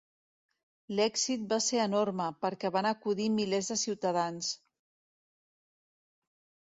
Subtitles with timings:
[0.99, 4.49] L'èxit va ser enorme, perquè van acudir milers de ciutadans.